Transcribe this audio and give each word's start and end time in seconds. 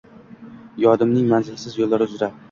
yodimning 0.83 1.27
manzilsiz 1.33 1.77
yo’llari 1.81 2.09
uzra. 2.13 2.31